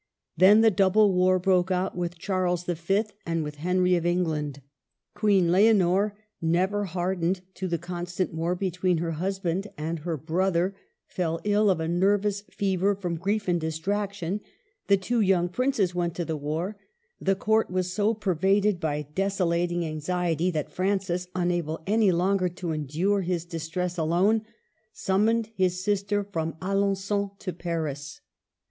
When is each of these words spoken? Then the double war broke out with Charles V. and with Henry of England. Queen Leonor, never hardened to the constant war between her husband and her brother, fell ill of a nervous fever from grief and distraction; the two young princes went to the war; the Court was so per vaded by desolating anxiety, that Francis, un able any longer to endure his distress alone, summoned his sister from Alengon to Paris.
Then 0.35 0.61
the 0.61 0.71
double 0.71 1.13
war 1.13 1.37
broke 1.37 1.69
out 1.69 1.95
with 1.95 2.17
Charles 2.17 2.63
V. 2.63 3.03
and 3.23 3.43
with 3.43 3.57
Henry 3.57 3.95
of 3.95 4.03
England. 4.03 4.63
Queen 5.13 5.51
Leonor, 5.51 6.15
never 6.41 6.85
hardened 6.85 7.41
to 7.53 7.67
the 7.67 7.77
constant 7.77 8.33
war 8.33 8.55
between 8.55 8.97
her 8.97 9.11
husband 9.11 9.67
and 9.77 9.99
her 9.99 10.17
brother, 10.17 10.73
fell 11.05 11.39
ill 11.43 11.69
of 11.69 11.79
a 11.79 11.87
nervous 11.87 12.41
fever 12.49 12.95
from 12.95 13.13
grief 13.15 13.47
and 13.47 13.61
distraction; 13.61 14.41
the 14.87 14.97
two 14.97 15.21
young 15.21 15.47
princes 15.47 15.93
went 15.93 16.15
to 16.15 16.25
the 16.25 16.35
war; 16.35 16.77
the 17.19 17.35
Court 17.35 17.69
was 17.69 17.93
so 17.93 18.15
per 18.15 18.33
vaded 18.33 18.79
by 18.79 19.03
desolating 19.13 19.85
anxiety, 19.85 20.49
that 20.49 20.71
Francis, 20.71 21.27
un 21.35 21.51
able 21.51 21.79
any 21.85 22.11
longer 22.11 22.49
to 22.49 22.71
endure 22.71 23.21
his 23.21 23.45
distress 23.45 23.99
alone, 23.99 24.41
summoned 24.91 25.51
his 25.55 25.83
sister 25.83 26.23
from 26.23 26.53
Alengon 26.59 27.37
to 27.37 27.53
Paris. 27.53 28.19